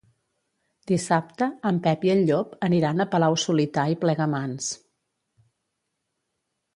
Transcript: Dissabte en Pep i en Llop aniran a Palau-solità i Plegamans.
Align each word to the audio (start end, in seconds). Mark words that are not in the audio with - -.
Dissabte 0.91 1.47
en 1.71 1.81
Pep 1.87 2.07
i 2.07 2.11
en 2.13 2.23
Llop 2.29 2.55
aniran 2.69 3.05
a 3.05 3.07
Palau-solità 3.11 3.83
i 3.91 3.99
Plegamans. 4.05 4.73